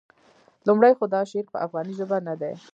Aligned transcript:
لومړی 0.67 0.93
خو 0.97 1.05
دا 1.13 1.21
شعر 1.31 1.45
په 1.53 1.57
افغاني 1.65 1.93
ژبه 1.99 2.17
نه 2.27 2.33
دی. 2.41 2.53